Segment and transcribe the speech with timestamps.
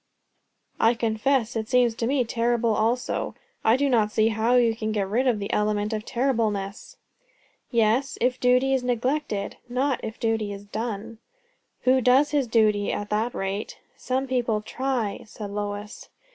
[0.79, 3.35] "I confess it seems to me terrible also.
[3.63, 6.97] I do not see how you can get rid of the element of terribleness."
[7.69, 9.57] "Yes, if duty is neglected.
[9.69, 11.19] Not if duty is done."
[11.81, 16.09] "Who does his duty, at that rate?" "Some people try," said Lois.